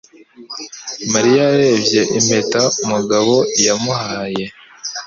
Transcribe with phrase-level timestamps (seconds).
[1.13, 4.45] Mariya yarebye impeta Mugabo yamuhaye.